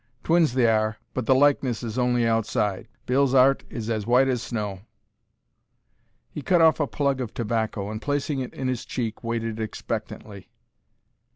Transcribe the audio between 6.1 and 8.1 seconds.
He cut off a plug of tobacco, and,